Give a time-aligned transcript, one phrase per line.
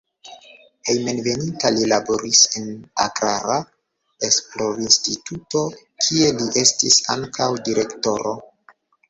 [0.87, 2.71] Hejmenveninta li laboris en
[3.03, 3.57] agrara
[4.29, 5.63] esplorinstituto,
[6.07, 8.37] kie li estis ankaŭ direktoro.